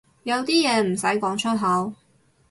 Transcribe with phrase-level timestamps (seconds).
[0.23, 1.93] 有啲嘢唔使講出口